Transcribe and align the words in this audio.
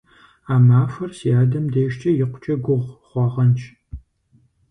А 0.53 0.55
махуэр 0.67 1.11
си 1.17 1.29
адэм 1.41 1.65
дежкӀэ 1.73 2.09
икъукӀэ 2.23 2.55
гугъу 2.63 2.97
хъуагъэнщ. 3.07 3.61